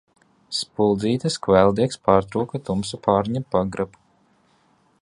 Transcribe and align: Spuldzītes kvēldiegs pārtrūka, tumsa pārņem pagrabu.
Spuldzītes 0.59 1.37
kvēldiegs 1.47 2.01
pārtrūka, 2.09 2.63
tumsa 2.71 3.01
pārņem 3.09 3.47
pagrabu. 3.57 4.05